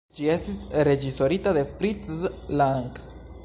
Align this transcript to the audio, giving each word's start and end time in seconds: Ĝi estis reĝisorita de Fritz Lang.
Ĝi 0.19 0.29
estis 0.35 0.55
reĝisorita 0.87 1.55
de 1.59 1.65
Fritz 1.77 2.27
Lang. 2.63 2.93